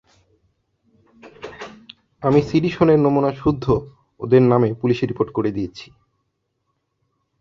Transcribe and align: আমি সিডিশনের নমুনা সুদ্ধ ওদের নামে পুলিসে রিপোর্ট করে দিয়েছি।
আমি 2.23 2.39
সিডিশনের 2.49 2.99
নমুনা 3.05 3.31
সুদ্ধ 3.41 3.65
ওদের 4.19 4.43
নামে 4.51 4.69
পুলিসে 4.81 5.05
রিপোর্ট 5.05 5.29
করে 5.37 5.49
দিয়েছি। 5.57 5.87